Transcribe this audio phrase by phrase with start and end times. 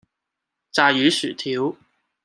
[0.71, 1.77] 炸魚薯條